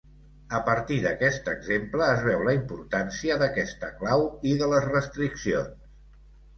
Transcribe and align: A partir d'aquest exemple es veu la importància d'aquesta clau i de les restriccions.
A 0.59 0.61
partir 0.69 0.95
d'aquest 1.03 1.51
exemple 1.53 2.09
es 2.15 2.25
veu 2.29 2.43
la 2.49 2.57
importància 2.61 3.39
d'aquesta 3.45 3.93
clau 4.03 4.29
i 4.55 4.59
de 4.65 4.75
les 4.77 4.93
restriccions. 4.99 5.99